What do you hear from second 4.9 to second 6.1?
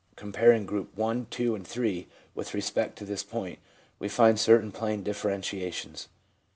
differentiations.